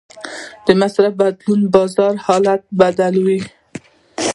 د 0.65 0.67
مصرف 0.81 1.13
بدلون 1.21 1.59
د 1.63 1.67
بازار 1.75 2.13
حالت 2.25 2.61
بدلوي. 2.79 3.39